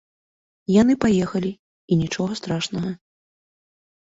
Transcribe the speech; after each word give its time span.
Яны 0.81 0.93
паехалі, 1.03 1.51
і 1.91 1.99
нічога 2.01 2.33
страшнага. 2.41 2.89